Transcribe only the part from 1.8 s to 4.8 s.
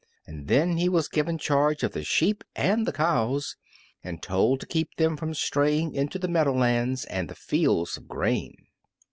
of the sheep and the cows, and told to